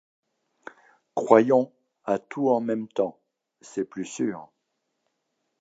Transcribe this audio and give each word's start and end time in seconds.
Croyons 1.13 1.71
à 2.05 2.17
tout 2.17 2.49
en 2.49 2.59
même 2.59 2.87
temps: 2.87 3.19
c’est 3.61 3.85
plus 3.85 4.05
sûr. 4.05 4.49